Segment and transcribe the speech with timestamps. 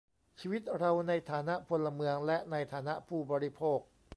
[0.39, 3.79] ชีวิตเราในฐานะพลเมืองและในฐานะผู้บริโภค